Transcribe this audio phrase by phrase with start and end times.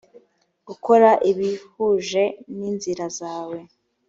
[0.67, 2.23] gukora ibihuje
[2.57, 3.57] n inzira zawe